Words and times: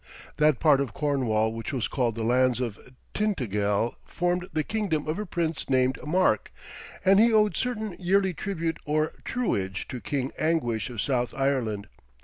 That 0.37 0.57
part 0.59 0.81
of 0.81 0.95
Cornwall 0.95 1.53
which 1.53 1.71
was 1.71 1.87
called 1.87 2.15
the 2.15 2.23
lands 2.23 2.59
of 2.59 2.79
Tintagel 3.13 3.97
formed 4.03 4.47
the 4.51 4.63
kingdom 4.63 5.07
of 5.07 5.19
a 5.19 5.27
prince 5.27 5.69
named 5.69 5.99
Mark, 6.03 6.51
and 7.05 7.19
he 7.19 7.31
owed 7.31 7.55
certain 7.55 7.95
yearly 7.99 8.33
tribute 8.33 8.77
or 8.83 9.13
truage 9.25 9.87
to 9.89 10.01
King 10.01 10.31
Anguish 10.39 10.89
of 10.89 11.01
South 11.01 11.35
Ireland. 11.35 11.87